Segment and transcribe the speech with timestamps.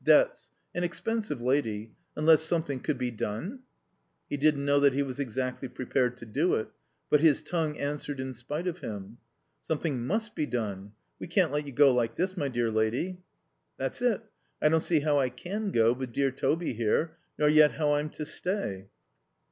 [0.03, 0.49] Debts.
[0.73, 1.91] An expensive lady.
[2.15, 3.59] Unless something could be done?"
[4.31, 6.69] He didn't know that he was exactly prepared to do it.
[7.11, 9.19] But his tongue answered in spite of him.
[9.61, 10.93] "Something must be done.
[11.19, 13.19] We can't let you go like this, my dear lady."
[13.77, 14.23] "That's it.
[14.59, 17.19] I don't see how I can go, with dear Toby here.
[17.37, 18.87] Nor yet how I'm to stay."